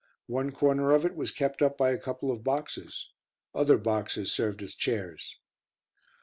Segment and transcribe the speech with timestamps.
[0.25, 3.11] One corner of it was kept up by a couple of boxes;
[3.53, 5.37] other boxes served as chairs.